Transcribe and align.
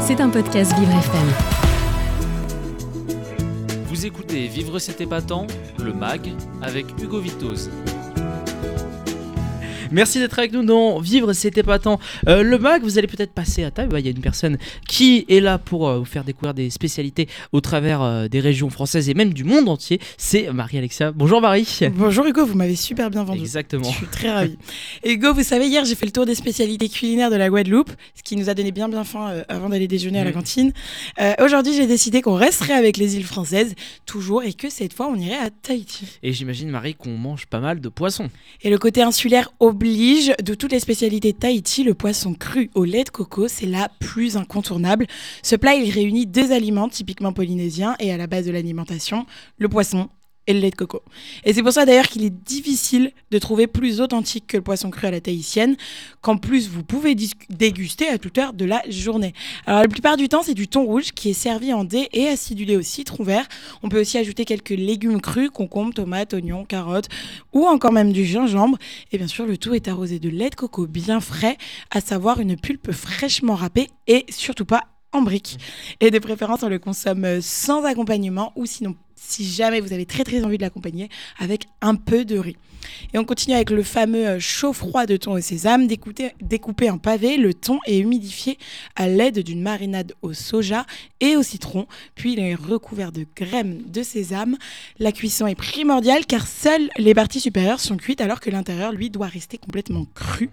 C'est 0.00 0.20
un 0.20 0.28
podcast 0.28 0.72
Vivre 0.78 0.92
FM. 0.92 1.28
Vous 3.86 4.06
écoutez 4.06 4.48
Vivre 4.48 4.78
cet 4.78 5.00
épatant, 5.00 5.46
le 5.78 5.92
MAG, 5.92 6.32
avec 6.62 6.86
Hugo 7.00 7.20
Vitoz. 7.20 7.70
Merci 9.92 10.20
d'être 10.20 10.38
avec 10.38 10.52
nous 10.52 10.62
dans 10.62 11.00
Vivre, 11.00 11.32
c'était 11.32 11.64
pas 11.64 11.80
tant. 11.80 11.98
Euh, 12.28 12.44
le 12.44 12.58
MAG, 12.58 12.82
vous 12.82 12.96
allez 12.98 13.08
peut-être 13.08 13.32
passer 13.32 13.64
à 13.64 13.72
table. 13.72 13.96
Il 13.98 14.04
y 14.04 14.08
a 14.08 14.12
une 14.12 14.20
personne 14.20 14.56
qui 14.86 15.26
est 15.28 15.40
là 15.40 15.58
pour 15.58 15.88
euh, 15.88 15.98
vous 15.98 16.04
faire 16.04 16.22
découvrir 16.22 16.54
des 16.54 16.70
spécialités 16.70 17.28
au 17.50 17.60
travers 17.60 18.00
euh, 18.00 18.28
des 18.28 18.38
régions 18.38 18.70
françaises 18.70 19.08
et 19.08 19.14
même 19.14 19.34
du 19.34 19.42
monde 19.42 19.68
entier. 19.68 20.00
C'est 20.16 20.52
Marie-Alexia. 20.52 21.10
Bonjour 21.10 21.40
Marie. 21.40 21.80
Bonjour 21.96 22.24
Hugo, 22.24 22.46
vous 22.46 22.54
m'avez 22.54 22.76
super 22.76 23.10
bien 23.10 23.24
vendu. 23.24 23.40
Exactement. 23.40 23.90
Je 23.90 23.96
suis 23.96 24.06
très 24.06 24.30
ravie. 24.30 24.58
Hugo, 25.04 25.34
vous 25.34 25.42
savez, 25.42 25.66
hier 25.66 25.84
j'ai 25.84 25.96
fait 25.96 26.06
le 26.06 26.12
tour 26.12 26.24
des 26.24 26.36
spécialités 26.36 26.88
culinaires 26.88 27.30
de 27.30 27.36
la 27.36 27.48
Guadeloupe, 27.48 27.90
ce 28.14 28.22
qui 28.22 28.36
nous 28.36 28.48
a 28.48 28.54
donné 28.54 28.70
bien 28.70 28.88
bien 28.88 29.02
faim 29.02 29.42
avant 29.48 29.70
d'aller 29.70 29.88
déjeuner 29.88 30.20
à 30.20 30.24
la 30.24 30.30
cantine. 30.32 30.72
Aujourd'hui, 31.42 31.74
j'ai 31.74 31.88
décidé 31.88 32.22
qu'on 32.22 32.34
resterait 32.34 32.74
avec 32.74 32.96
les 32.96 33.16
îles 33.16 33.24
françaises, 33.24 33.74
toujours, 34.06 34.44
et 34.44 34.52
que 34.52 34.70
cette 34.70 34.92
fois, 34.92 35.08
on 35.08 35.16
irait 35.16 35.36
à 35.36 35.50
Tahiti. 35.50 36.06
Et 36.22 36.32
j'imagine 36.32 36.70
Marie 36.70 36.94
qu'on 36.94 37.16
mange 37.16 37.46
pas 37.46 37.60
mal 37.60 37.80
de 37.80 37.88
poissons. 37.88 38.30
Et 38.62 38.70
le 38.70 38.78
côté 38.78 39.02
insulaire 39.02 39.50
oblige, 39.80 40.34
de 40.44 40.52
toutes 40.52 40.72
les 40.72 40.78
spécialités 40.78 41.32
de 41.32 41.38
Tahiti, 41.38 41.84
le 41.84 41.94
poisson 41.94 42.34
cru 42.34 42.70
au 42.74 42.84
lait 42.84 43.02
de 43.02 43.08
coco, 43.08 43.48
c'est 43.48 43.64
la 43.64 43.88
plus 43.98 44.36
incontournable. 44.36 45.06
Ce 45.42 45.56
plat, 45.56 45.74
il 45.74 45.90
réunit 45.90 46.26
deux 46.26 46.52
aliments 46.52 46.90
typiquement 46.90 47.32
polynésiens 47.32 47.96
et 47.98 48.12
à 48.12 48.18
la 48.18 48.26
base 48.26 48.44
de 48.44 48.50
l'alimentation, 48.50 49.24
le 49.56 49.70
poisson 49.70 50.10
et 50.46 50.52
le 50.52 50.60
lait 50.60 50.70
de 50.70 50.76
coco. 50.76 51.02
Et 51.44 51.52
c'est 51.52 51.62
pour 51.62 51.72
ça 51.72 51.84
d'ailleurs 51.84 52.08
qu'il 52.08 52.24
est 52.24 52.30
difficile 52.30 53.12
de 53.30 53.38
trouver 53.38 53.66
plus 53.66 54.00
authentique 54.00 54.46
que 54.48 54.56
le 54.56 54.62
poisson 54.62 54.90
cru 54.90 55.06
à 55.06 55.10
la 55.10 55.20
tahitienne, 55.20 55.76
qu'en 56.22 56.36
plus 56.36 56.68
vous 56.68 56.82
pouvez 56.82 57.14
déguster 57.50 58.08
à 58.08 58.18
toute 58.18 58.38
heure 58.38 58.52
de 58.52 58.64
la 58.64 58.82
journée. 58.88 59.32
Alors 59.66 59.80
la 59.80 59.88
plupart 59.88 60.16
du 60.16 60.28
temps, 60.28 60.42
c'est 60.42 60.54
du 60.54 60.68
thon 60.68 60.84
rouge 60.84 61.12
qui 61.12 61.30
est 61.30 61.34
servi 61.34 61.72
en 61.72 61.84
dés 61.84 62.08
et 62.12 62.26
acidulé 62.28 62.76
au 62.76 62.82
citron 62.82 63.22
vert. 63.22 63.46
On 63.82 63.88
peut 63.88 64.00
aussi 64.00 64.18
ajouter 64.18 64.44
quelques 64.44 64.70
légumes 64.70 65.20
crus, 65.20 65.50
concombres, 65.50 65.94
tomates, 65.94 66.34
oignons, 66.34 66.64
carottes 66.64 67.08
ou 67.52 67.66
encore 67.66 67.92
même 67.92 68.12
du 68.12 68.24
gingembre. 68.24 68.78
Et 69.12 69.18
bien 69.18 69.28
sûr, 69.28 69.46
le 69.46 69.56
tout 69.56 69.74
est 69.74 69.88
arrosé 69.88 70.18
de 70.18 70.28
lait 70.28 70.50
de 70.50 70.54
coco 70.54 70.86
bien 70.86 71.20
frais, 71.20 71.56
à 71.90 72.00
savoir 72.00 72.40
une 72.40 72.56
pulpe 72.56 72.92
fraîchement 72.92 73.54
râpée 73.54 73.88
et 74.06 74.24
surtout 74.28 74.64
pas 74.64 74.84
en 75.12 75.22
briques. 75.22 75.58
Et 76.00 76.10
de 76.10 76.18
préférence, 76.18 76.62
on 76.62 76.68
le 76.68 76.78
consomme 76.78 77.40
sans 77.40 77.84
accompagnement 77.84 78.52
ou 78.56 78.66
sinon, 78.66 78.94
si 79.22 79.44
jamais 79.44 79.80
vous 79.80 79.92
avez 79.92 80.06
très 80.06 80.24
très 80.24 80.42
envie 80.44 80.56
de 80.56 80.62
l'accompagner, 80.62 81.08
avec 81.38 81.66
un 81.82 81.94
peu 81.94 82.24
de 82.24 82.38
riz. 82.38 82.56
Et 83.12 83.18
on 83.18 83.24
continue 83.24 83.54
avec 83.54 83.70
le 83.70 83.82
fameux 83.82 84.26
euh, 84.26 84.40
chaud-froid 84.40 85.06
de 85.06 85.16
thon 85.16 85.32
au 85.32 85.40
sésame, 85.40 85.86
découpé, 85.86 86.32
découpé 86.40 86.90
en 86.90 86.98
pavé. 86.98 87.36
Le 87.36 87.54
thon 87.54 87.78
est 87.86 87.98
humidifié 87.98 88.58
à 88.96 89.08
l'aide 89.08 89.40
d'une 89.40 89.62
marinade 89.62 90.14
au 90.22 90.32
soja 90.32 90.86
et 91.20 91.36
au 91.36 91.42
citron, 91.42 91.86
puis 92.14 92.32
il 92.32 92.40
est 92.40 92.54
recouvert 92.54 93.12
de 93.12 93.26
graines 93.36 93.82
de 93.86 94.02
sésame. 94.02 94.56
La 94.98 95.12
cuisson 95.12 95.46
est 95.46 95.54
primordiale 95.54 96.26
car 96.26 96.46
seules 96.46 96.88
les 96.96 97.14
parties 97.14 97.40
supérieures 97.40 97.80
sont 97.80 97.96
cuites 97.96 98.20
alors 98.20 98.40
que 98.40 98.50
l'intérieur, 98.50 98.92
lui, 98.92 99.10
doit 99.10 99.26
rester 99.26 99.58
complètement 99.58 100.06
cru. 100.14 100.50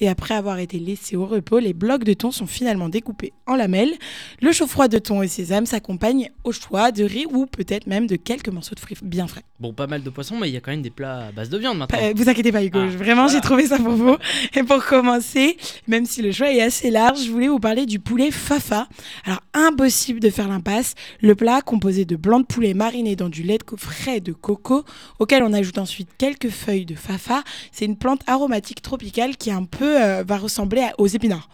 Et 0.00 0.08
après 0.08 0.34
avoir 0.34 0.58
été 0.58 0.78
laissé 0.78 1.16
au 1.16 1.26
repos, 1.26 1.58
les 1.58 1.72
blocs 1.72 2.04
de 2.04 2.12
thon 2.12 2.30
sont 2.30 2.46
finalement 2.46 2.88
découpés 2.88 3.32
en 3.46 3.56
lamelles. 3.56 3.94
Le 4.40 4.52
chaud-froid 4.52 4.88
de 4.88 4.98
thon 4.98 5.22
et 5.22 5.28
sésame 5.28 5.66
s'accompagne 5.66 6.30
au 6.44 6.52
choix 6.52 6.92
de 6.92 7.04
riz 7.04 7.26
ou 7.30 7.46
peut-être 7.46 7.86
même 7.86 8.01
de 8.06 8.16
quelques 8.16 8.48
morceaux 8.48 8.74
de 8.74 8.80
fruits 8.80 8.96
bien 9.02 9.26
frais. 9.26 9.42
Bon, 9.60 9.72
pas 9.72 9.86
mal 9.86 10.02
de 10.02 10.10
poissons, 10.10 10.36
mais 10.38 10.48
il 10.48 10.52
y 10.54 10.56
a 10.56 10.60
quand 10.60 10.70
même 10.70 10.82
des 10.82 10.90
plats 10.90 11.26
à 11.28 11.32
base 11.32 11.48
de 11.48 11.58
viande 11.58 11.78
maintenant. 11.78 11.98
Euh, 12.02 12.12
vous 12.14 12.28
inquiétez 12.28 12.52
pas 12.52 12.62
Hugo, 12.64 12.80
Ah, 12.80 12.86
vraiment 12.88 13.22
voilà. 13.24 13.32
j'ai 13.34 13.40
trouvé 13.40 13.66
ça 13.66 13.78
pour 13.78 13.92
vous. 13.92 14.16
Et 14.54 14.62
pour 14.62 14.84
commencer, 14.84 15.56
même 15.86 16.04
si 16.06 16.22
le 16.22 16.32
choix 16.32 16.50
est 16.52 16.60
assez 16.62 16.90
large, 16.90 17.24
je 17.24 17.30
voulais 17.30 17.48
vous 17.48 17.60
parler 17.60 17.86
du 17.86 17.98
poulet 18.00 18.30
fafa. 18.30 18.88
Alors 19.24 19.40
impossible 19.54 20.20
de 20.20 20.30
faire 20.30 20.48
l'impasse. 20.48 20.94
Le 21.20 21.34
plat 21.34 21.60
composé 21.62 22.04
de 22.04 22.16
blanc 22.16 22.40
de 22.40 22.46
poulet 22.46 22.74
mariné 22.74 23.16
dans 23.16 23.28
du 23.28 23.42
lait 23.42 23.58
de 23.58 23.76
frais 23.76 24.20
de 24.20 24.32
coco, 24.32 24.84
auquel 25.18 25.42
on 25.42 25.52
ajoute 25.52 25.78
ensuite 25.78 26.08
quelques 26.18 26.48
feuilles 26.50 26.86
de 26.86 26.94
fafa. 26.94 27.42
C'est 27.70 27.84
une 27.84 27.96
plante 27.96 28.20
aromatique 28.26 28.82
tropicale 28.82 29.36
qui 29.36 29.50
un 29.50 29.64
peu 29.64 30.00
euh, 30.02 30.24
va 30.26 30.36
ressembler 30.38 30.88
aux 30.98 31.06
épinards. 31.06 31.48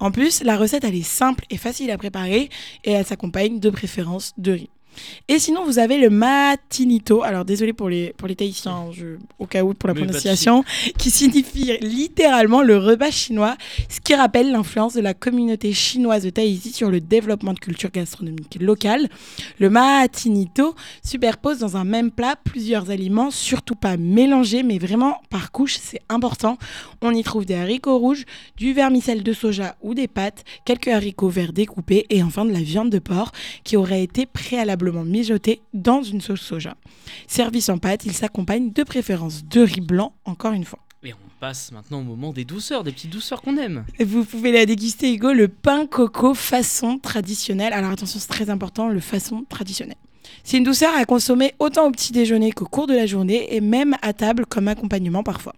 En 0.00 0.10
plus, 0.10 0.42
la 0.42 0.56
recette 0.56 0.84
elle 0.84 0.94
est 0.94 1.02
simple 1.02 1.44
et 1.50 1.56
facile 1.56 1.90
à 1.90 1.98
préparer 1.98 2.48
et 2.84 2.92
elle 2.92 3.04
s'accompagne 3.06 3.58
de 3.60 3.70
préférence 3.70 4.32
de 4.38 4.52
riz. 4.52 4.70
Et 5.28 5.38
sinon, 5.38 5.64
vous 5.64 5.78
avez 5.78 5.98
le 5.98 6.10
matinito. 6.10 7.22
Alors, 7.22 7.44
désolé 7.44 7.72
pour 7.72 7.88
les, 7.88 8.12
pour 8.16 8.26
les 8.26 8.34
Tahitiens, 8.34 8.86
je- 8.92 9.16
au 9.38 9.46
cas 9.46 9.62
où 9.62 9.72
pour 9.74 9.86
la 9.88 9.94
Mais 9.94 10.00
prononciation, 10.02 10.64
qui 10.98 11.10
signifie 11.10 11.76
littéralement 11.80 12.62
le 12.62 12.76
repas 12.78 13.10
chinois, 13.10 13.56
ce 13.88 14.00
qui 14.00 14.14
rappelle 14.14 14.50
l'influence 14.50 14.94
de 14.94 15.00
la 15.00 15.14
communauté 15.14 15.72
chinoise 15.72 16.24
de 16.24 16.30
Tahiti 16.30 16.72
sur 16.72 16.90
le 16.90 17.00
développement 17.00 17.52
de 17.52 17.58
culture 17.60 17.90
gastronomique 17.90 18.58
locale. 18.60 19.08
Le 19.60 19.70
matinito 19.70 20.74
superpose 21.04 21.58
dans 21.58 21.76
un 21.76 21.84
même 21.84 22.10
plat 22.10 22.34
plusieurs 22.42 22.90
aliments, 22.90 23.30
surtout 23.30 23.76
pas 23.76 23.96
mélangés, 23.96 24.62
mais 24.62 24.78
vraiment 24.78 25.20
par 25.30 25.52
couche, 25.52 25.78
c'est 25.80 26.00
important. 26.08 26.58
On 27.02 27.12
y 27.14 27.22
trouve 27.22 27.44
des 27.44 27.54
haricots 27.54 27.98
rouges, 27.98 28.24
du 28.56 28.72
vermicelle 28.72 29.22
de 29.22 29.32
soja 29.32 29.76
ou 29.82 29.94
des 29.94 30.08
pâtes, 30.08 30.44
quelques 30.64 30.88
haricots 30.88 31.28
verts 31.28 31.52
découpés 31.52 32.06
et 32.10 32.22
enfin 32.22 32.44
de 32.44 32.52
la 32.52 32.60
viande 32.60 32.90
de 32.90 32.98
porc 32.98 33.30
qui 33.62 33.76
aurait 33.76 34.02
été 34.02 34.26
préalablement 34.26 34.87
mijotée 34.92 35.60
dans 35.74 36.02
une 36.02 36.20
sauce 36.20 36.40
soja. 36.40 36.76
Servi 37.26 37.60
sans 37.60 37.78
pâte, 37.78 38.04
il 38.06 38.12
s'accompagne 38.12 38.72
de 38.72 38.82
préférence 38.82 39.44
de 39.44 39.60
riz 39.60 39.80
blanc, 39.80 40.12
encore 40.24 40.52
une 40.52 40.64
fois. 40.64 40.80
Et 41.04 41.12
on 41.12 41.16
passe 41.40 41.70
maintenant 41.72 42.00
au 42.00 42.04
moment 42.04 42.32
des 42.32 42.44
douceurs, 42.44 42.82
des 42.84 42.92
petites 42.92 43.12
douceurs 43.12 43.42
qu'on 43.42 43.56
aime. 43.56 43.84
Vous 44.00 44.24
pouvez 44.24 44.52
la 44.52 44.66
déguster, 44.66 45.12
Hugo, 45.12 45.32
le 45.32 45.48
pain 45.48 45.86
coco 45.86 46.34
façon 46.34 46.98
traditionnelle. 46.98 47.72
Alors 47.72 47.92
attention, 47.92 48.18
c'est 48.18 48.28
très 48.28 48.50
important, 48.50 48.88
le 48.88 49.00
façon 49.00 49.44
traditionnelle. 49.48 49.96
C'est 50.42 50.58
une 50.58 50.64
douceur 50.64 50.94
à 50.96 51.04
consommer 51.04 51.54
autant 51.58 51.86
au 51.86 51.90
petit 51.90 52.12
déjeuner 52.12 52.52
qu'au 52.52 52.66
cours 52.66 52.86
de 52.86 52.94
la 52.94 53.06
journée 53.06 53.54
et 53.54 53.60
même 53.60 53.96
à 54.02 54.12
table 54.12 54.46
comme 54.46 54.68
accompagnement 54.68 55.22
parfois. 55.22 55.54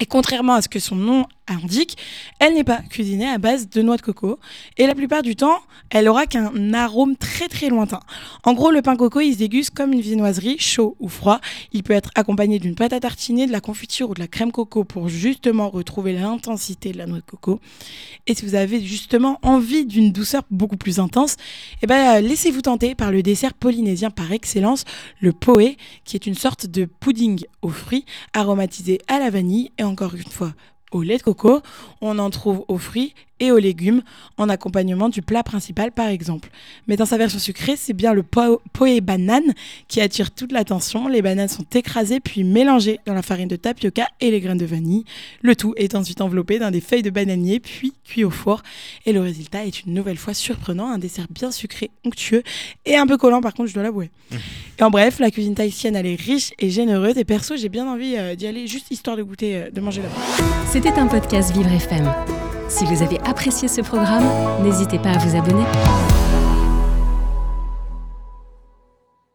Et 0.00 0.06
contrairement 0.06 0.54
à 0.54 0.62
ce 0.62 0.68
que 0.68 0.80
son 0.80 0.96
nom 0.96 1.26
indique, 1.52 1.96
elle 2.38 2.54
n'est 2.54 2.64
pas 2.64 2.78
cuisinée 2.78 3.28
à 3.28 3.38
base 3.38 3.68
de 3.68 3.82
noix 3.82 3.96
de 3.96 4.02
coco. 4.02 4.38
Et 4.76 4.86
la 4.86 4.94
plupart 4.94 5.22
du 5.22 5.36
temps, 5.36 5.58
elle 5.90 6.08
aura 6.08 6.26
qu'un 6.26 6.72
arôme 6.74 7.16
très 7.16 7.48
très 7.48 7.68
lointain. 7.68 8.00
En 8.44 8.54
gros, 8.54 8.70
le 8.70 8.82
pain 8.82 8.96
coco, 8.96 9.20
il 9.20 9.34
se 9.34 9.38
déguste 9.38 9.74
comme 9.74 9.92
une 9.92 10.00
viennoiserie, 10.00 10.58
chaud 10.58 10.96
ou 11.00 11.08
froid. 11.08 11.40
Il 11.72 11.82
peut 11.82 11.92
être 11.92 12.10
accompagné 12.14 12.58
d'une 12.58 12.74
pâte 12.74 12.92
à 12.92 13.00
tartiner, 13.00 13.46
de 13.46 13.52
la 13.52 13.60
confiture 13.60 14.10
ou 14.10 14.14
de 14.14 14.20
la 14.20 14.28
crème 14.28 14.52
coco 14.52 14.84
pour 14.84 15.08
justement 15.08 15.68
retrouver 15.68 16.12
l'intensité 16.12 16.92
de 16.92 16.98
la 16.98 17.06
noix 17.06 17.18
de 17.18 17.24
coco. 17.24 17.60
Et 18.26 18.34
si 18.34 18.44
vous 18.44 18.54
avez 18.54 18.80
justement 18.80 19.38
envie 19.42 19.84
d'une 19.86 20.12
douceur 20.12 20.42
beaucoup 20.50 20.76
plus 20.76 20.98
intense, 20.98 21.36
eh 21.82 21.86
ben, 21.86 22.20
laissez-vous 22.20 22.62
tenter 22.62 22.94
par 22.94 23.10
le 23.10 23.22
dessert 23.22 23.54
polynésien 23.54 24.10
par 24.10 24.32
excellence, 24.32 24.84
le 25.20 25.32
poé, 25.32 25.76
qui 26.04 26.16
est 26.16 26.26
une 26.26 26.34
sorte 26.34 26.66
de 26.66 26.84
pudding 26.84 27.44
aux 27.62 27.68
fruits 27.68 28.04
aromatisé 28.32 29.00
à 29.08 29.18
la 29.18 29.30
vanille 29.30 29.72
et 29.78 29.84
encore 29.84 30.14
une 30.14 30.22
fois 30.22 30.52
au 30.92 31.02
lait 31.02 31.18
de 31.18 31.22
coco. 31.22 31.60
On 32.00 32.18
en 32.18 32.30
trouve 32.30 32.64
aux 32.68 32.78
fruits 32.78 33.14
et 33.40 33.50
aux 33.50 33.58
légumes 33.58 34.02
en 34.36 34.48
accompagnement 34.48 35.08
du 35.08 35.20
plat 35.20 35.42
principal 35.42 35.90
par 35.90 36.06
exemple. 36.06 36.48
Mais 36.86 36.96
dans 36.96 37.06
sa 37.06 37.18
version 37.18 37.40
sucrée, 37.40 37.74
c'est 37.76 37.92
bien 37.92 38.12
le 38.14 38.22
po- 38.22 38.62
poé 38.72 39.00
banane 39.00 39.52
qui 39.88 40.00
attire 40.00 40.30
toute 40.30 40.52
l'attention. 40.52 41.08
Les 41.08 41.22
bananes 41.22 41.48
sont 41.48 41.66
écrasées 41.74 42.20
puis 42.20 42.44
mélangées 42.44 43.00
dans 43.04 43.14
la 43.14 43.22
farine 43.22 43.48
de 43.48 43.56
tapioca 43.56 44.06
et 44.20 44.30
les 44.30 44.40
graines 44.40 44.58
de 44.58 44.64
vanille. 44.66 45.04
Le 45.40 45.56
tout 45.56 45.74
est 45.76 45.96
ensuite 45.96 46.20
enveloppé 46.20 46.60
dans 46.60 46.70
des 46.70 46.80
feuilles 46.80 47.02
de 47.02 47.10
bananier 47.10 47.58
puis 47.58 47.94
cuit 48.04 48.22
au 48.22 48.30
four. 48.30 48.62
Et 49.06 49.12
le 49.12 49.20
résultat 49.20 49.64
est 49.66 49.82
une 49.84 49.94
nouvelle 49.94 50.18
fois 50.18 50.34
surprenant, 50.34 50.86
un 50.88 50.98
dessert 50.98 51.26
bien 51.28 51.50
sucré, 51.50 51.90
onctueux 52.06 52.44
et 52.86 52.96
un 52.96 53.06
peu 53.08 53.16
collant 53.16 53.40
par 53.40 53.54
contre, 53.54 53.70
je 53.70 53.74
dois 53.74 53.82
l'avouer. 53.82 54.10
En 54.82 54.90
bref, 54.90 55.20
la 55.20 55.30
cuisine 55.30 55.54
tahitienne, 55.54 55.94
elle 55.94 56.06
est 56.06 56.20
riche 56.20 56.52
et 56.58 56.68
généreuse. 56.68 57.16
Et 57.16 57.24
perso, 57.24 57.56
j'ai 57.56 57.68
bien 57.68 57.86
envie 57.86 58.16
euh, 58.18 58.34
d'y 58.34 58.48
aller 58.48 58.66
juste 58.66 58.90
histoire 58.90 59.16
de 59.16 59.22
goûter, 59.22 59.56
euh, 59.56 59.70
de 59.70 59.80
manger 59.80 60.02
là-bas. 60.02 60.44
C'était 60.66 60.98
un 60.98 61.06
podcast 61.06 61.52
Vivre 61.54 61.70
FM. 61.70 62.12
Si 62.68 62.84
vous 62.86 63.00
avez 63.00 63.20
apprécié 63.20 63.68
ce 63.68 63.80
programme, 63.80 64.24
n'hésitez 64.64 64.98
pas 64.98 65.10
à 65.10 65.18
vous 65.18 65.36
abonner. 65.36 65.62